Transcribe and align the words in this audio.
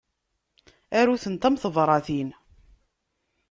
Aru-tent 0.99 1.45
am 1.47 1.55
tebratin. 1.61 2.29